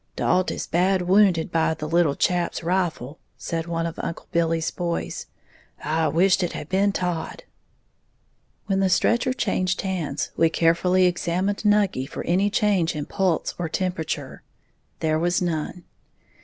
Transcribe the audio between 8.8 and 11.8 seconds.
stretcher changed hands, we carefully examined